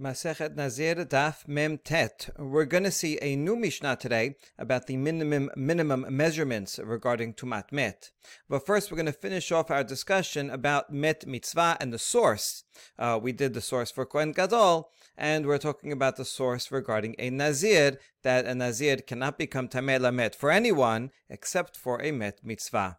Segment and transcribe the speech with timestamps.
[0.00, 2.30] Masechet Nazir Daf Mem Tet.
[2.38, 7.70] We're going to see a new Mishnah today about the minimum minimum measurements regarding Tumat
[7.70, 8.10] Met.
[8.48, 12.64] But first, we're going to finish off our discussion about Met Mitzvah and the source.
[12.98, 17.14] Uh, we did the source for Kohen Gadol, and we're talking about the source regarding
[17.18, 22.38] a Nazir, that a Nazir cannot become Tameh Met for anyone except for a Met
[22.42, 22.96] Mitzvah.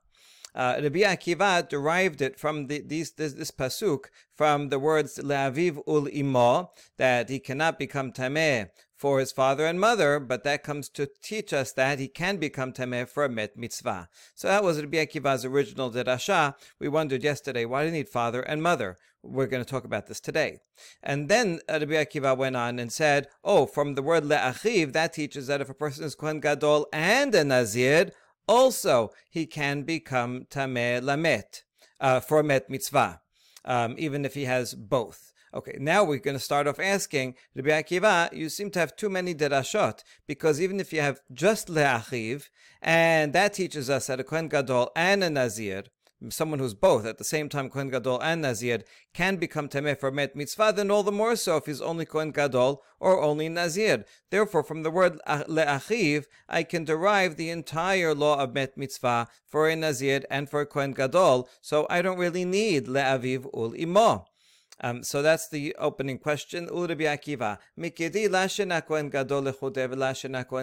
[0.53, 4.05] Uh, Rabbi Akiva derived it from the, these, this, this pasuk
[4.35, 8.69] from the words le'aviv ul that he cannot become tameh
[9.01, 12.71] for his father and mother, but that comes to teach us that he can become
[12.71, 14.07] tameh for a met mitzvah.
[14.35, 16.53] So that was Rabbi Akiva's original derasha.
[16.79, 18.97] We wondered yesterday why do you need father and mother?
[19.23, 20.59] We're going to talk about this today.
[21.01, 25.13] And then uh, Rabbi Akiva went on and said, oh, from the word le'achiv, that
[25.13, 28.11] teaches that if a person is Kohen Gadol and a Nazir,
[28.47, 31.63] also he can become tameh lamet
[31.99, 33.21] uh, for met mitzvah,
[33.65, 35.31] um, even if he has both.
[35.53, 39.09] Okay, now we're going to start off asking, Rabbi Akiva, you seem to have too
[39.09, 42.47] many derashot, because even if you have just le'achiv,
[42.81, 45.83] and that teaches us that a Kohen Gadol and a Nazir,
[46.29, 48.83] someone who's both at the same time Kohen Gadol and Nazir
[49.13, 52.31] can become Tameh for Met Mitzvah, then all the more so if he's only Kohen
[52.31, 54.05] Gadol or only Nazir.
[54.29, 59.67] Therefore, from the word Le'achiv, I can derive the entire law of Met Mitzvah for
[59.67, 64.25] a Nazir and for a Kohen Gadol, so I don't really need Le'aviv Ul Imo.
[64.83, 66.67] Um, so that's the opening question.
[66.67, 67.59] Akiva.
[67.79, 68.29] Mikidi
[69.11, 69.43] gadol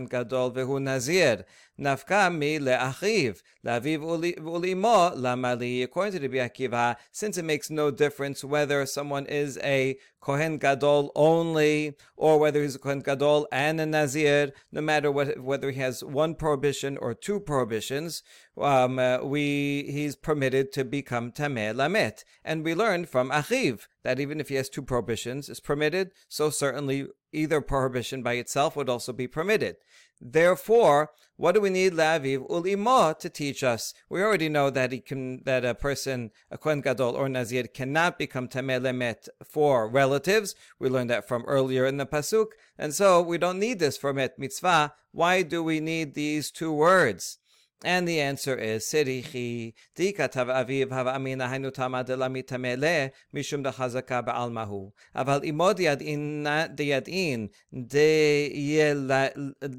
[0.08, 1.44] gadol v'hu nazir.
[1.78, 3.40] Nafka mi le'achiv.
[3.64, 5.84] Ulimo lamali.
[5.84, 11.12] According to Rabbi Akiva, since it makes no difference whether someone is a kohen gadol
[11.14, 15.80] only or whether he's a kohen gadol and a nazir, no matter what, whether he
[15.80, 18.22] has one prohibition or two prohibitions,
[18.60, 22.24] um, uh, we he's permitted to become tameh lamet.
[22.44, 26.50] And we learned from achiv that even if he has two prohibitions is permitted, so
[26.50, 29.76] certainly either prohibition by itself would also be permitted.
[30.20, 33.94] Therefore, what do we need Laviv ulimo to teach us?
[34.08, 38.18] We already know that he can that a person, a Kohen Gadol or Nazir, cannot
[38.18, 40.56] become Tameh Lemet for relatives.
[40.80, 44.12] We learned that from earlier in the pasuk, and so we don't need this for
[44.12, 44.94] Met Mitzvah.
[45.12, 47.38] Why do we need these two words?
[47.84, 53.70] And the answer is Sirichi Dikatav Aviv Hava Amina Hainu Tama de Lamitamele Mishum da
[53.70, 54.90] Chazaka Ba'almahu.
[55.14, 56.42] Aval Imod Yadin
[56.74, 57.50] Deyadin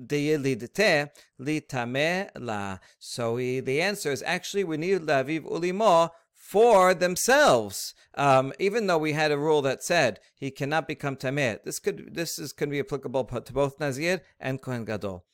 [0.08, 1.10] Deyelidte
[1.42, 2.78] Litame La.
[3.00, 7.94] So the answer is actually we need Laviv Ulimo for themselves.
[8.16, 12.16] Um, even though we had a rule that said he cannot become tameh, this could
[12.16, 15.26] this is can be applicable to both Nazir and Kohen Gadol.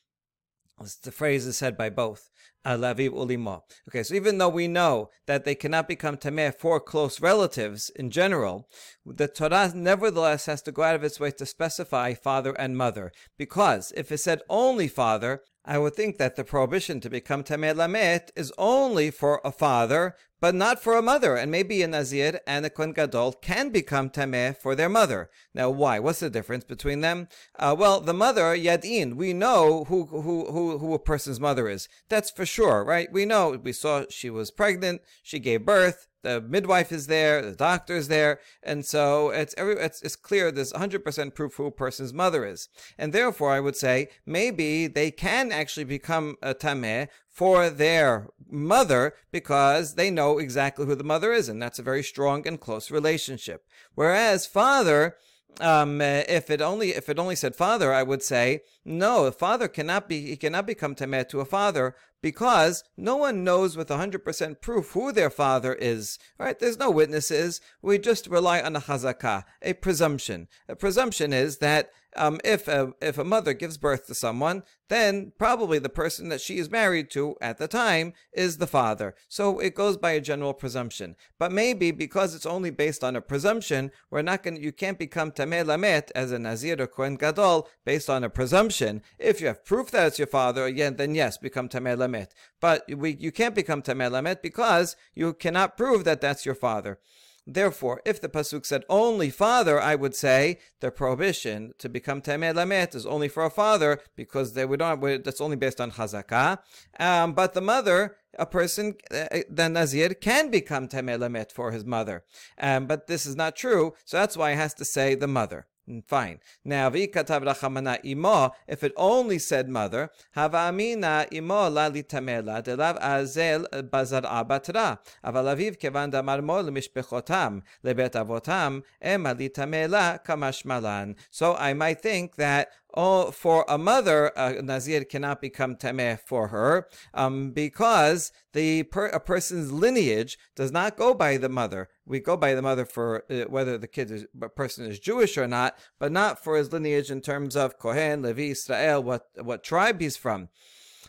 [1.03, 2.29] The phrase is said by both.
[2.65, 3.61] Alaviv ulimo.
[3.89, 8.09] Okay, so even though we know that they cannot become tameh for close relatives in
[8.09, 8.67] general,
[9.05, 13.11] the Torah nevertheless has to go out of its way to specify father and mother.
[13.37, 17.73] Because if it said only father, I would think that the prohibition to become tameh
[17.73, 21.35] lamet is only for a father, but not for a mother.
[21.35, 25.29] And maybe a Nazir and a Kohen Gadol can become Tameh for their mother.
[25.55, 25.97] Now, why?
[25.97, 27.29] What's the difference between them?
[27.57, 31.87] Uh, well, the mother, Yadin, we know who, who, who, who a person's mother is.
[32.09, 33.11] That's for sure, right?
[33.11, 37.55] We know, we saw she was pregnant, she gave birth, the midwife is there, the
[37.55, 41.71] doctor is there, and so it's every it's, it's clear there's 100% proof who a
[41.71, 47.09] person's mother is, and therefore I would say maybe they can actually become a tameh
[47.29, 52.03] for their mother because they know exactly who the mother is, and that's a very
[52.03, 53.67] strong and close relationship.
[53.95, 55.17] Whereas father,
[55.61, 59.25] um, if it only if it only said father, I would say no.
[59.25, 63.77] A father cannot be he cannot become tameh to a father because no one knows
[63.77, 66.17] with 100% proof who their father is.
[66.39, 66.57] Right?
[66.57, 67.61] There's no witnesses.
[67.83, 70.47] We just rely on a chazakah, a presumption.
[70.67, 75.33] A presumption is that um, if a if a mother gives birth to someone, then
[75.37, 79.15] probably the person that she is married to at the time is the father.
[79.27, 81.15] So it goes by a general presumption.
[81.37, 84.61] But maybe because it's only based on a presumption, we're not going.
[84.61, 89.01] You can't become tameh lamet as a nazir or kohen gadol based on a presumption.
[89.19, 92.15] If you have proof that it's your father, again, then yes, become tameh lamet.
[92.59, 97.00] But we, you can't become tameh lamet because you cannot prove that that's your father.
[97.47, 102.56] Therefore, if the pasuk said only father, I would say the prohibition to become tameh
[102.56, 105.00] lamet is only for a father because they not.
[105.02, 106.59] That's only based on chazakah.
[107.00, 111.85] Um, but the mother, a person, uh, the nazir can become tameh lamet for his
[111.85, 112.23] mother.
[112.58, 115.67] Um, but this is not true, so that's why it has to say the mother.
[115.90, 116.40] Mm, fine.
[116.64, 124.23] Now, if it only said mother, hava amina imo la litamela, delav azel eh, bazar
[124.23, 131.16] abatra, aval aviv kevan damar mo lemishpechotam, lebet avotam, litamela kamashmalan.
[131.29, 136.49] So I might think that oh, for a mother, a Nazir cannot become Tameh for
[136.49, 141.89] her um, because the per, a person's lineage does not go by the mother.
[142.05, 144.25] We go by the mother for uh, whether the kid is,
[144.55, 148.51] person is Jewish or not, but not for his lineage in terms of Kohen, Levi,
[148.51, 150.49] Israel, what, what tribe he's from.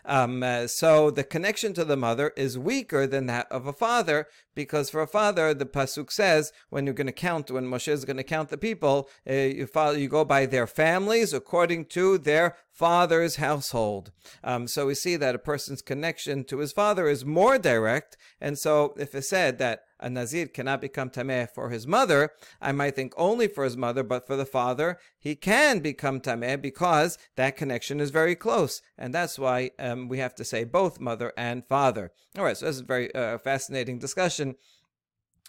[0.06, 4.28] Um, uh, so the connection to the mother is weaker than that of a father,
[4.54, 8.04] because for a father, the pasuk says when you're going to count, when Moshe is
[8.04, 12.18] going to count the people, uh, you follow, you go by their families according to
[12.18, 14.12] their father's household.
[14.44, 18.56] Um, so we see that a person's connection to his father is more direct, and
[18.56, 22.96] so if it's said that a Nazir cannot become Tameh for his mother, I might
[22.96, 27.56] think only for his mother, but for the father, he can become Tameh because that
[27.56, 28.82] connection is very close.
[28.98, 32.12] And that's why um, we have to say both mother and father.
[32.36, 34.56] All right, so this is a very uh, fascinating discussion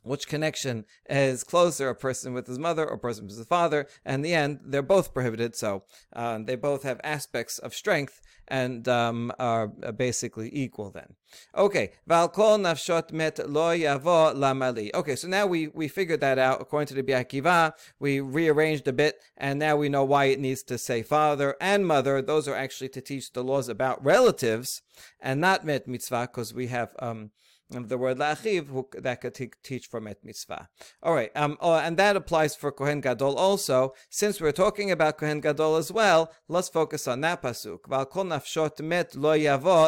[0.07, 3.87] which connection is closer, a person with his mother or a person with his father.
[4.05, 5.83] And the end, they're both prohibited, so
[6.13, 11.15] uh, they both have aspects of strength and um, are basically equal then.
[11.55, 14.89] Okay, Valkol nafshot met lo yavo lamali.
[14.93, 17.73] Okay, so now we, we figured that out according to the Biakiva.
[17.99, 21.85] We rearranged a bit, and now we know why it needs to say father and
[21.85, 22.21] mother.
[22.21, 24.81] Those are actually to teach the laws about relatives
[25.19, 27.31] and not met mitzvah, because we have um,
[27.69, 30.69] the word lachiv that could teach from et mitzvah.
[31.03, 33.93] All right, um, oh, and that applies for Kohen Gadol also.
[34.09, 37.79] Since we're talking about Kohen Gadol as well, let's focus on that pasuk.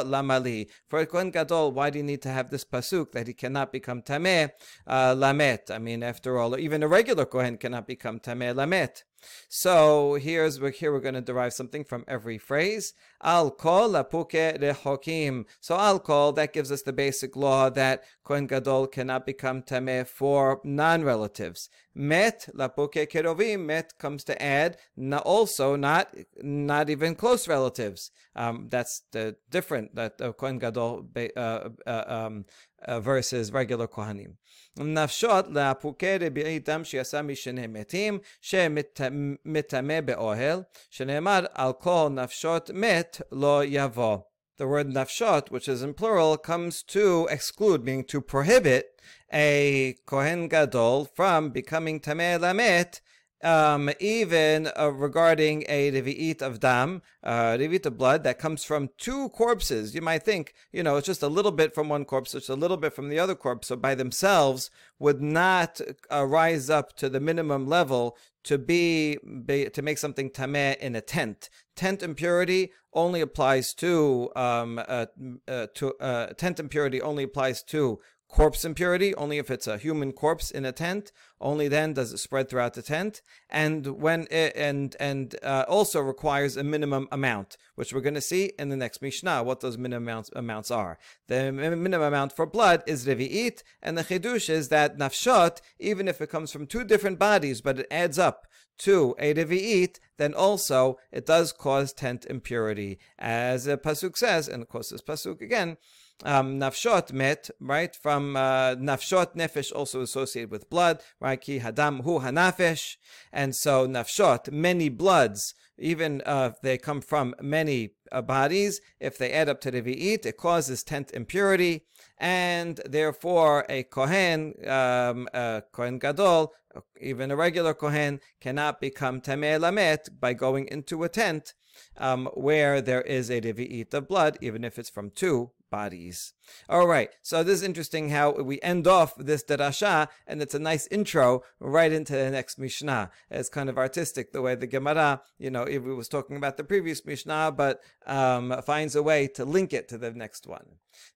[0.05, 0.67] Lamali.
[0.87, 4.01] For Kohen Gadol, why do you need to have this pasuk that he cannot become
[4.01, 4.51] tameh
[4.85, 5.71] uh, lamet?
[5.71, 9.03] I mean, after all, even a regular Kohen cannot become tameh lamet.
[9.47, 12.93] So here's we're here we're going to derive something from every phrase.
[13.21, 15.45] Al kol lapuke rehokim.
[15.59, 20.06] So al kol that gives us the basic law that Kohen Gadol cannot become tameh
[20.06, 21.68] for non-relatives.
[21.94, 23.66] Met lapuke kerovim.
[23.66, 24.76] Met comes to add
[25.24, 28.10] also not not even close relatives.
[28.34, 32.44] Um, that's the different that uh, Kohen Gadol uh, uh, um,
[32.86, 34.36] uh, versus regular Kohanim.
[34.78, 43.62] נפשות לאפוקי רביעי דם שיעשה משני מתים, שמטמא באוהל, שנאמר על כל נפשות מת לא
[43.64, 44.18] יבוא.
[44.59, 48.99] The word nafshot, which is in plural, comes to exclude, meaning to prohibit
[49.31, 52.99] a Kohen Gadol from becoming Tameh Lamet
[53.43, 58.89] um, even uh, regarding a revi'it of dam, uh, revi'it of blood that comes from
[58.97, 59.95] two corpses.
[59.95, 62.55] You might think, you know, it's just a little bit from one corpse, it's a
[62.55, 63.67] little bit from the other corpse.
[63.67, 65.79] So by themselves would not
[66.11, 70.95] uh, rise up to the minimum level to be, be, to make something tameh in
[70.95, 71.49] a tent.
[71.75, 75.05] Tent impurity only applies to um, uh,
[75.47, 80.11] uh, to uh, tent impurity only applies to corpse impurity only if it's a human
[80.11, 81.11] corpse in a tent
[81.41, 85.99] only then does it spread throughout the tent and when it, and and uh, also
[85.99, 89.77] requires a minimum amount which we're going to see in the next mishnah what those
[89.77, 90.97] minimum amounts, amounts are
[91.27, 96.21] the minimum amount for blood is revi'it and the chidush is that nafshot even if
[96.21, 98.45] it comes from two different bodies but it adds up
[98.79, 102.97] to a revi'it, then also it does cause tent impurity.
[103.19, 105.77] As a pasuk says, and of course this pasuk again,
[106.23, 107.95] um, nafshot met, right?
[107.95, 111.39] From uh, nafshot nefesh also associated with blood, right?
[111.39, 112.97] Ki hadam hu hanafesh.
[113.31, 119.17] And so nafshot, many bloods, even uh, if they come from many uh, bodies, if
[119.17, 121.85] they add up to the Revi'it, it causes tent impurity.
[122.17, 126.53] And therefore, a Kohen, um, a Kohen Gadol,
[126.99, 131.53] even a regular Kohen, cannot become Tameh Lamet by going into a tent
[131.95, 136.33] um, where there is a Revi'it of blood, even if it's from two bodies.
[136.69, 140.59] All right, so this is interesting how we end off this darasha, and it's a
[140.59, 143.11] nice intro right into the next Mishnah.
[143.29, 146.57] It's kind of artistic the way the Gemara, you know, if it was talking about
[146.57, 150.65] the previous Mishnah, but um, finds a way to link it to the next one.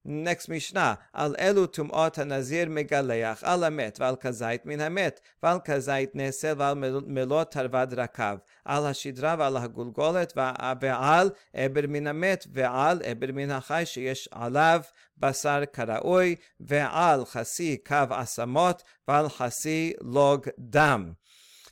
[0.06, 6.14] Next Mishnah, Al elu tum'ot nazir megaleach al hamet v'al kazait min hamet v'al kazait
[6.14, 13.34] nesel v'al melot tarvad rakav al hashidra v'al hagulgolet v'al eber min hamet v'al eber
[13.34, 14.92] min hachai sheyesh alav
[15.24, 16.38] basar karaoi
[16.72, 21.16] ve'al chasi kav asamot ve'al chasi log dam.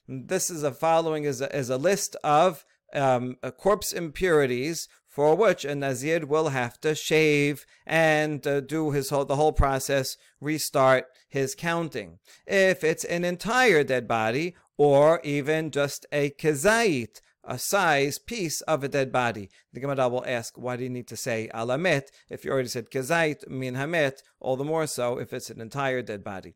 [0.08, 5.36] This is a following is a, is a list of um, uh, corpse impurities for
[5.36, 10.16] which a Nazir will have to shave and uh, do his whole, the whole process,
[10.40, 12.20] restart his counting.
[12.48, 18.84] If it's an entire dead body, or even just a kezait, a size piece of
[18.84, 19.50] a dead body.
[19.74, 22.90] The Gemara will ask, why do you need to say alamet if you already said
[22.90, 24.22] kezait min hamet?
[24.40, 26.56] All the more so if it's an entire dead body.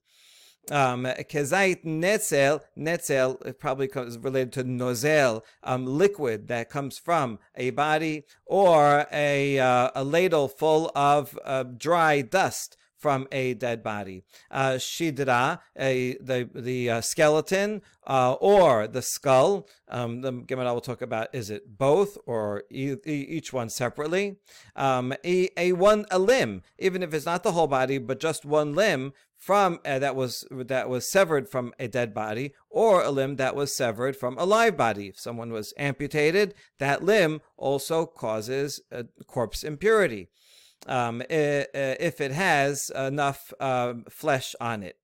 [0.72, 7.70] Um, kezait netzel, netzel probably comes related to nozel, um, liquid that comes from a
[7.70, 14.24] body, or a, uh, a ladle full of uh, dry dust from a dead body.
[14.50, 19.68] Uh, shidra, a, the, the uh, skeleton, uh, or the skull.
[19.88, 24.38] Um, the Gemara will talk about is it both or e- each one separately.
[24.76, 28.44] Um, a, a one a limb, even if it's not the whole body, but just
[28.44, 33.12] one limb from uh, that was that was severed from a dead body, or a
[33.12, 35.10] limb that was severed from a live body.
[35.10, 38.82] If someone was amputated, that limb also causes
[39.28, 40.30] corpse impurity
[40.88, 44.98] um, if it has enough uh, flesh on it.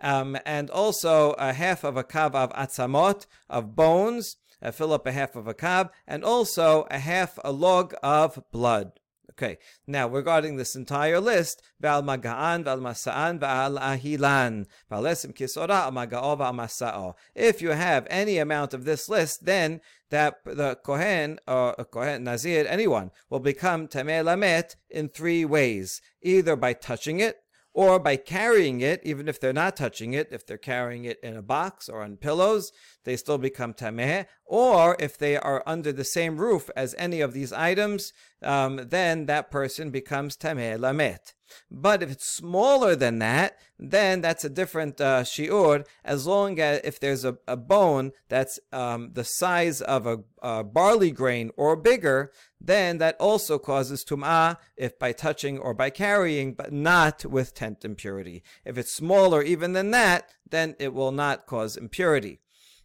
[0.00, 5.06] Um, and also a half of a kab of atzamot, of bones, uh, fill up
[5.06, 8.97] a half of a kab, and also a half a log of blood.
[9.38, 16.36] Okay, now regarding this entire list, Val Maga'an, Val Masa'an, Val Ahilan, Valesim Kisora, Maga'o,
[16.36, 17.14] Masa'o.
[17.36, 19.80] If you have any amount of this list, then
[20.10, 26.02] that the Kohen or uh, Kohen Nazir, anyone, will become Tameh Lamet in three ways.
[26.20, 27.36] Either by touching it,
[27.78, 31.36] or by carrying it, even if they're not touching it, if they're carrying it in
[31.36, 32.72] a box or on pillows,
[33.04, 34.26] they still become tameh.
[34.44, 39.26] Or if they are under the same roof as any of these items, um, then
[39.26, 41.34] that person becomes tameh lamet.
[41.70, 45.86] But if it's smaller than that, then that's a different uh, shiur.
[46.04, 50.64] As long as if there's a, a bone that's um, the size of a, a,
[50.64, 56.54] barley grain or bigger, then that also causes tum'ah if by touching or by carrying,
[56.54, 58.42] but not with tent impurity.
[58.64, 62.40] If it's smaller even than that, then it will not cause impurity.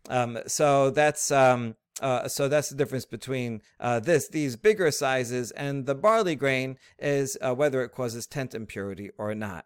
[0.10, 5.51] Um, so that's um, uh, so that's the difference between uh, this, these bigger sizes,
[5.53, 9.65] and the barley grain is uh, whether it causes tent impurity or not.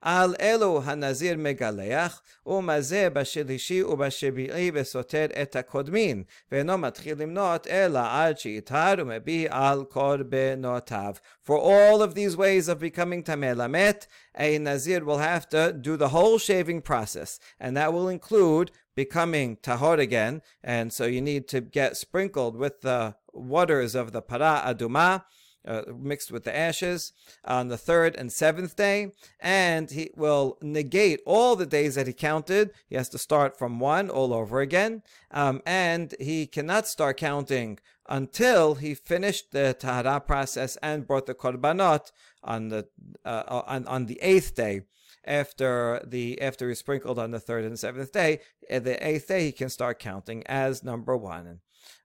[0.00, 8.38] על אלו הנזיר מגלח, ומזה בשלישי ובשביעי וסותר את הקודמין, ואינו מתחיל למנות אלא עד
[8.38, 11.14] שיתר ומביא על קורבנותיו.
[11.44, 15.96] For all of these ways of becoming tameh lamet, a nazir will have to do
[15.96, 21.47] the whole shaving process, and that will include becoming tahor again, and so you need
[21.49, 25.23] to get sprinkled with the waters of the para aduma,
[25.65, 27.13] uh, mixed with the ashes
[27.45, 32.13] on the third and seventh day, and he will negate all the days that he
[32.13, 32.71] counted.
[32.87, 37.79] He has to start from one all over again, um, and he cannot start counting
[38.09, 42.11] until he finished the tahara process and brought the korbanot
[42.43, 42.87] on the
[43.23, 44.81] uh, on, on the eighth day
[45.25, 48.39] after the after he's sprinkled on the third and seventh day.
[48.69, 51.59] The eighth day, he can start counting as number one.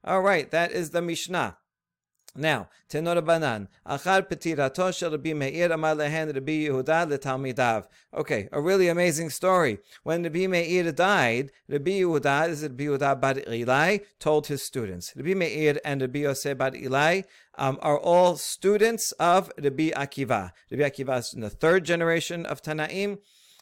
[0.04, 1.58] All right, that is the Mishnah.
[2.36, 7.86] Now, Tenor Banan, Achar Petirato Shel Rabbi Meir Amar Lehen Rabbi Yehuda LeTalmidav.
[8.14, 9.78] Okay, a really amazing story.
[10.04, 15.12] When Rabbi Meir died, Rabbi Yehuda, is Rabbi Yehuda Bar Ilai, told his students.
[15.16, 17.24] Rabbi Meir and Rabbi Yosef Bar Ilai
[17.56, 20.52] um, are all students of Rabbi Akiva.
[20.70, 23.18] Rabbi Akiva is in the third generation of Tanaim.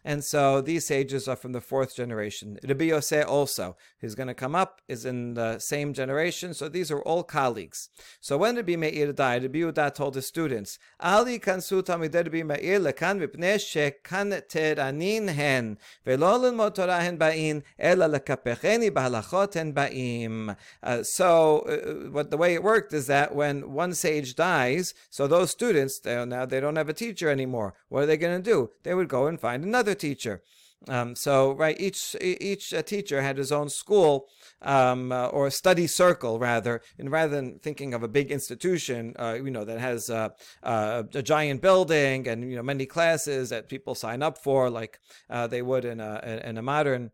[0.06, 2.60] And so these sages are from the fourth generation.
[2.62, 6.54] Rabbi Yosef also, who's going to come up, is in the same generation.
[6.54, 7.88] So these are all colleagues.
[8.20, 12.78] So when Rabbi Meir died, Rabbi Yehuda told his students, Ali kansu tamidei Rabbi Meir
[12.78, 20.56] lekan mipnei shekan teranin hen, velo lilmod Torah hen ba'in, ela lekapecheni b'halachot hen ba'im.
[20.84, 25.26] Uh, so uh, what the way it worked is that when one sage dies, so
[25.26, 27.74] those students, they, now they don't have a teacher anymore.
[27.88, 28.70] What are they going to do?
[28.84, 30.42] They would go and find another teacher.
[30.88, 34.28] Um, so, right, each each uh, teacher had his own school
[34.62, 39.36] um, uh, or study circle, rather, and rather than thinking of a big institution, uh,
[39.42, 40.28] you know, that has uh,
[40.62, 45.00] uh, a giant building and you know many classes that people sign up for, like
[45.30, 47.10] uh, they would in a in a modern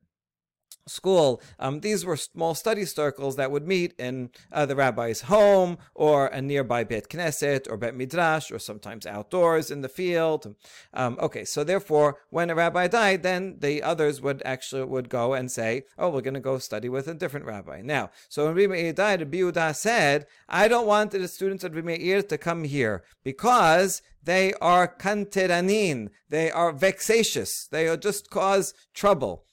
[0.87, 5.79] school, um, these were small study circles that would meet in uh, the rabbi's home
[5.95, 10.55] or a nearby Bet Knesset or Bet Midrash or sometimes outdoors in the field.
[10.93, 15.35] Um, okay, so therefore, when a rabbi died, then the others would actually would go
[15.35, 18.55] and say, "Oh, we're going to go study with a different rabbi." Now, so when
[18.55, 22.65] Rabbi died, Rabbi Yehuda said, "I don't want the students of Rabbi Meir to come
[22.65, 26.11] here because." They are kanteranin.
[26.29, 27.67] They are vexatious.
[27.67, 29.45] They just cause trouble.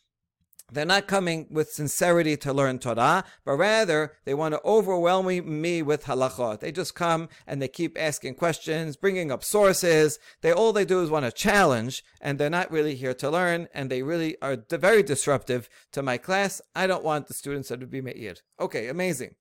[0.72, 5.82] They're not coming with sincerity to learn Torah, but rather they want to overwhelm me
[5.82, 6.60] with halachot.
[6.60, 10.20] They just come and they keep asking questions, bringing up sources.
[10.42, 13.68] They all they do is want to challenge, and they're not really here to learn,
[13.74, 16.62] and they really are very disruptive to my class.
[16.76, 18.36] I don't want the students to be me'ir.
[18.60, 19.36] Okay, amazing.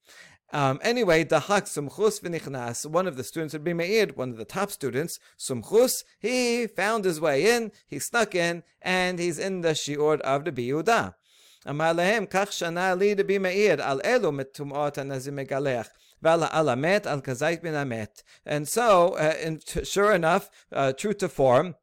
[0.51, 4.69] Um, anyway, Dahak Sumchus v'nichnas, one of the students of Meir, one of the top
[4.69, 10.19] students, Sumchus, he found his way in, he snuck in, and he's in the shiur
[10.21, 11.13] of the Biyuda.
[11.69, 15.87] אמר להם, כך שנה לי רבי מאיר, על אלו מטומאות הנזים מגלח.
[16.23, 18.21] ועל המת, על כזית מן המת.
[18.45, 21.75] And so, uh, and sure enough, uh, true to form,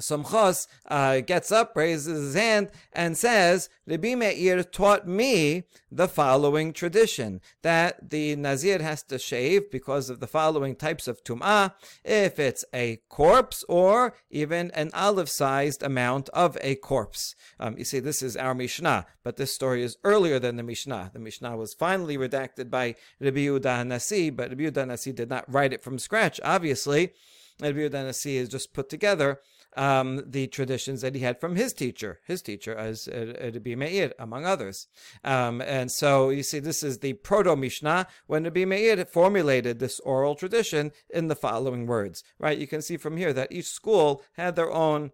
[0.00, 6.72] Sumchus uh, gets up, raises his hand, and says, Rabbi Meir taught me the following
[6.72, 11.72] tradition that the Nazir has to shave because of the following types of tum'ah
[12.04, 17.34] if it's a corpse or even an olive sized amount of a corpse.
[17.60, 21.10] Um, you see, this is our Mishnah, but this story is earlier than the Mishnah.
[21.12, 25.50] The Mishnah was finally redacted by Rabbi Yehuda Nasi, but Rabbi Yehuda Nasi did not
[25.52, 27.12] write it from scratch, obviously.
[27.60, 29.40] Rabbi Yehuda Nasi is just put together
[29.76, 34.44] um, the traditions that he had from his teacher, his teacher as Rabbi Meir, among
[34.44, 34.88] others.
[35.22, 40.00] Um, and so you see, this is the proto Mishnah when Rabbi Meir formulated this
[40.00, 42.24] oral tradition in the following words.
[42.38, 42.58] Right?
[42.58, 45.12] You can see from here that each school had their own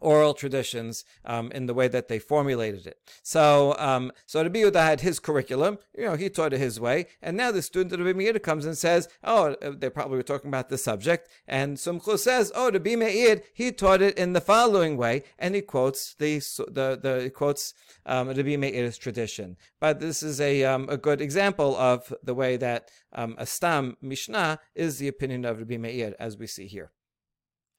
[0.00, 2.98] oral traditions um, in the way that they formulated it.
[3.22, 5.78] So, um, so Rabbi Yehuda had his curriculum.
[5.96, 8.64] You know, he taught it his way, and now the student of Rabbi Meir comes
[8.64, 12.70] and says, "Oh, uh, they probably were talking about the subject." And Sumchu says, "Oh,
[12.70, 17.22] Rabbi Meir, he taught it in the following way," and he quotes the the the
[17.24, 17.74] he quotes
[18.06, 19.56] um, Rabbi Meir's tradition.
[19.80, 23.96] But this is a um, a good example of the way that um, a stam
[24.00, 26.90] mishnah is the opinion of Rabbi Meir, as we see here.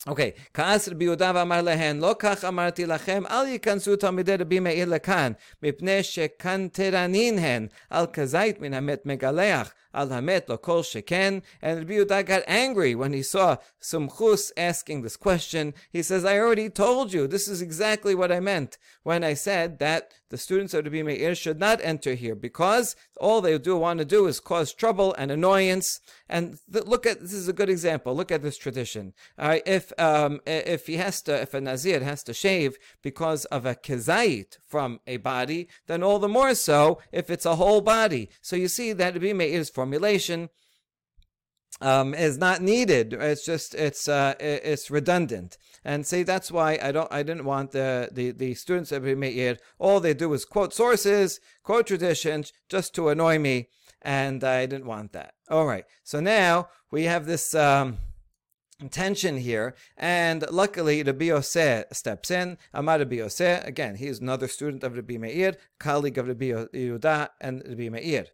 [0.07, 4.89] אוקיי, כעס רבי יהודה ואמר להן, לא כך אמרתי לכם, אל ייכנסו תלמידי רבי מאיר
[4.89, 11.43] לכאן, מפני שקנטרנין הן, על כזית מן המת מגלח, al hamet kol sheken.
[11.63, 15.75] And Rabbi Yehuda got angry when he saw Sumchus asking this question.
[15.91, 17.27] He says, I already told you.
[17.27, 21.35] This is exactly what I meant when I said that the students of Rabbi Meir
[21.35, 25.31] should not enter here because all they do want to do is cause trouble and
[25.31, 26.01] annoyance.
[26.29, 28.15] And th- look at this is a good example.
[28.15, 29.15] Look at this tradition.
[29.39, 33.66] Uh, if um, if he has to, if a nazir has to shave because of
[33.66, 38.30] a kezait from a body, then all the more so if it's a whole body.
[38.42, 40.50] So you see that Rabbi Meir's formulation
[41.82, 43.14] um, is not needed.
[43.14, 45.58] It's just it's uh, it's redundant.
[45.84, 49.58] And see that's why I don't I didn't want the the, the students of Meir.
[49.78, 53.70] All they do is quote sources, quote traditions, just to annoy me,
[54.02, 55.34] and I didn't want that.
[55.50, 55.86] All right.
[56.04, 57.56] So now we have this.
[57.56, 58.00] Um,
[58.88, 62.58] tension here, and luckily Rabbi Yosef steps in.
[62.74, 67.30] Amar Rabbi Yosef, again, he is another student of Rabbi Meir, colleague of Rabbi Yehuda
[67.42, 68.28] and Rabbi Meir.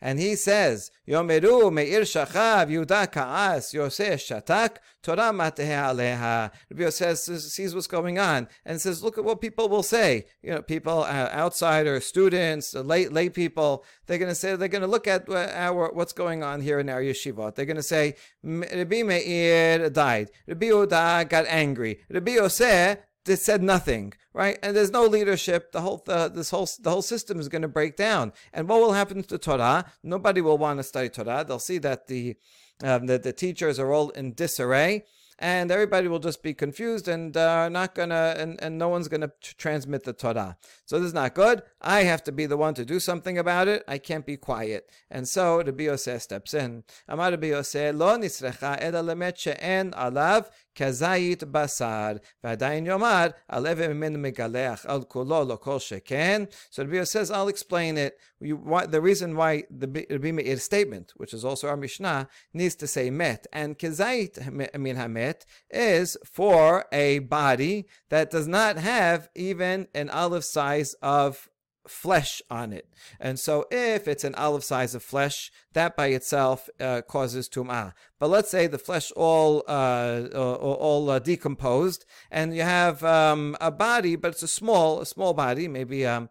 [0.00, 6.50] And he says, Yomeru me'ir shachav Yuda ka'as Yosef shatak Torah matehe aleha.
[6.70, 10.26] Rabbi Yosef sees what's going on and says, look at what people will say.
[10.42, 14.82] You know, people, uh, outsiders, students, lay, lay people, they're going to say, they're going
[14.82, 17.54] to look at our, what's going on here in our yeshivot.
[17.54, 20.30] They're going to say, Rabbi Meir died.
[20.46, 22.00] Rabbi Yehuda got angry.
[22.10, 24.58] Rabbi Yosef that said nothing, right?
[24.62, 25.72] And there's no leadership.
[25.72, 28.32] The whole uh, this whole the whole system is going to break down.
[28.52, 29.84] And what will happen to Torah?
[30.02, 31.44] Nobody will want to study Torah.
[31.46, 32.36] They'll see that the
[32.82, 35.04] um, that the teachers are all in disarray
[35.39, 39.31] and everybody will just be confused and uh, not gonna and, and no one's gonna
[39.41, 40.57] transmit the Torah.
[40.85, 41.61] So this is not good.
[41.81, 43.83] I have to be the one to do something about it.
[43.87, 44.89] I can't be quiet.
[45.11, 46.83] And so the Yosef steps in.
[47.07, 52.11] Amar Rabbi Yosef lo nisrecha ela lemet she'en alav כזית בשר,
[52.43, 56.43] ועדיין יאמר, על אבן ממנו מגלח על כולו לא כל שכן.
[56.71, 58.17] So Rabbi says, I'll explain it.
[58.41, 62.75] You, why, the reason why the Rabbi Meir statement, which is also our Mishnah, needs
[62.75, 64.97] to say met, and kezait min
[65.30, 71.48] hamet is for a body that does not have even an olive size of
[71.88, 72.88] flesh on it.
[73.18, 77.92] And so if it's an olive size of flesh, that by itself uh, causes tum'ah.
[78.18, 83.70] But let's say the flesh all uh, all uh, decomposed, and you have um, a
[83.70, 86.28] body, but it's a small a small body, maybe um,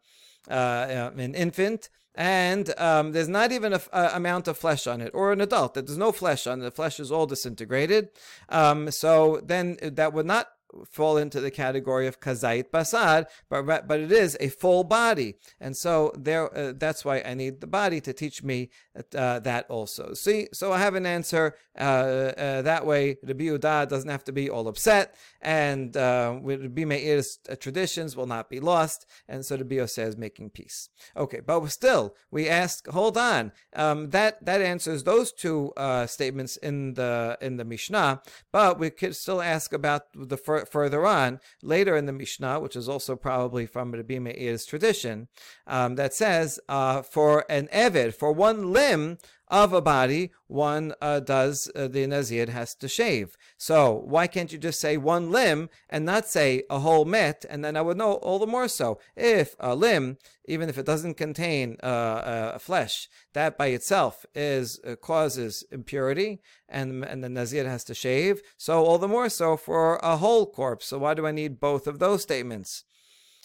[0.49, 4.99] uh, uh, an infant, and um, there's not even a, a, amount of flesh on
[4.99, 6.63] it, or an adult that there's no flesh on it.
[6.63, 8.09] The flesh is all disintegrated.
[8.49, 10.49] Um, so then that would not
[10.89, 15.75] fall into the category of kazait basar, but but it is a full body, and
[15.75, 18.69] so there uh, that's why I need the body to teach me
[19.15, 20.13] uh, that also.
[20.13, 23.17] See, so I have an answer uh, uh that way.
[23.23, 28.27] The Yehuda doesn't have to be all upset, and uh, Rabbi Meir's uh, traditions will
[28.27, 30.89] not be lost, and so the Bio is making peace.
[31.15, 36.57] Okay, but still we ask, hold on, um, that that answers those two uh, statements
[36.57, 41.95] in the in the Mishnah, but we could still ask about the further on later
[41.95, 45.27] in the Mishnah, which is also probably from Rabbi Meir's tradition,
[45.67, 49.17] um, that says uh, for an ever, for one limb
[49.49, 53.35] of a body, one uh, does uh, the Nazir has to shave.
[53.57, 57.45] So why can't you just say one limb and not say a whole met?
[57.49, 60.85] And then I would know all the more so if a limb, even if it
[60.85, 67.29] doesn't contain uh, uh flesh, that by itself is uh, causes impurity, and and the
[67.29, 68.41] Nazir has to shave.
[68.57, 70.87] So all the more so for a whole corpse.
[70.87, 72.83] So why do I need both of those statements?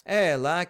[0.05, 0.63] And now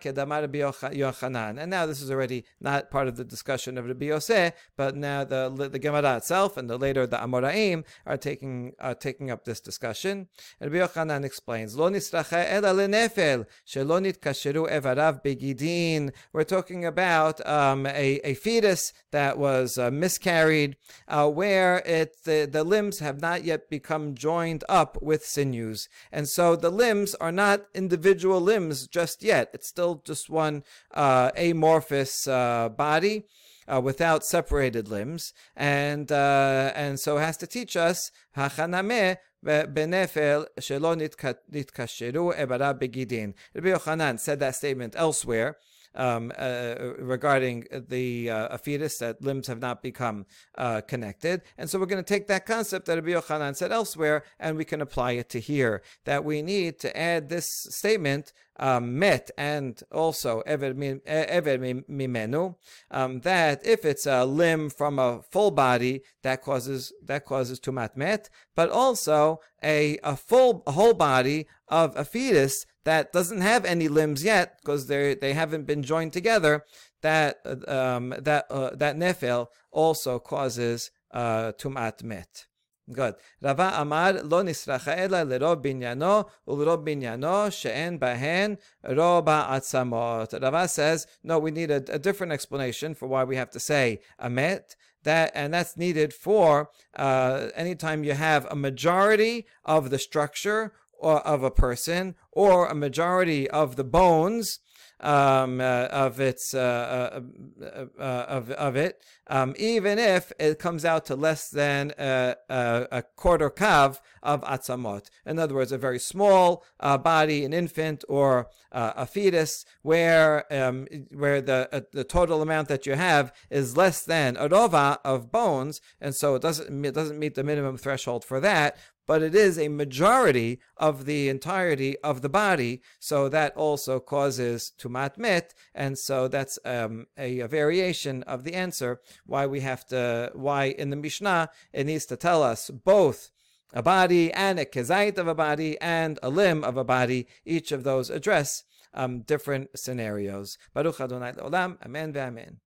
[1.85, 5.79] this is already not part of the discussion of Rabbi Yosef, but now the the
[5.79, 10.29] Gemara itself and the later the Amoraim are taking are taking up this discussion.
[10.61, 16.13] Rabbi Yochanan explains, Lo ela lenefel kasheru evarav begidin.
[16.31, 22.47] We're talking about um, a, a fetus that was uh, miscarried, uh, where it the,
[22.49, 27.31] the limbs have not yet become joined up with sinews, and so the limbs are
[27.31, 29.49] not individual limbs just yet.
[29.53, 33.25] It's still just one uh, amorphous uh, body.
[33.67, 40.95] Uh, without separated limbs, and uh, and so has to teach us hachaname benefel shelo
[40.95, 43.33] nitkasheru ebara begidin.
[43.55, 45.57] Rabbi Yochanan said that statement elsewhere
[45.95, 50.25] um, uh, regarding the uh, fetus that limbs have not become
[50.57, 51.41] uh, connected.
[51.57, 54.65] And so we're going to take that concept that Rabbi Yochanan said elsewhere, and we
[54.65, 55.81] can apply it to here.
[56.05, 62.55] That we need to add this statement um, met and also ever mimenu,
[62.91, 67.95] um, that if it's a limb from a full body, that causes that causes tumat
[67.95, 73.65] met, but also a, a full a whole body of a fetus that doesn't have
[73.65, 76.63] any limbs yet because they they haven't been joined together.
[77.01, 77.37] That
[77.67, 82.45] um, that uh, that nefel also causes uh, tumat met.
[82.91, 83.15] Good.
[83.41, 90.39] Rava Amar lo nisracha ela lerob binyano ulerob binyano she'en bahen roba atzamot.
[90.39, 94.01] Rava says, no, we need a, a, different explanation for why we have to say
[94.19, 94.75] amet.
[95.03, 101.19] That, and that's needed for uh, anytime you have a majority of the structure or
[101.27, 104.59] of a person or a majority of the bones
[105.05, 107.21] um, uh, of its uh,
[107.61, 112.35] uh, uh, of of it, um, even if it comes out to less than a,
[112.49, 115.07] a, a quarter kav of atzamot.
[115.25, 120.51] In other words, a very small uh, body, an infant or uh, a fetus, where
[120.51, 125.31] um, where the the total amount that you have is less than a rova of
[125.31, 128.75] bones, and so it doesn't it doesn't meet the minimum threshold for that
[129.07, 134.71] but it is a majority of the entirety of the body, so that also causes
[134.77, 139.85] tumat mit, and so that's um, a, a, variation of the answer why we have
[139.85, 143.31] to why in the Mishnah it needs to tell us both
[143.73, 147.27] a body and a kezait of a body and a limb of a body.
[147.45, 148.63] Each of those address
[148.93, 150.57] um, different scenarios.
[150.73, 151.77] Baruch Adonai Olam.
[151.83, 152.57] Amen ve'amen.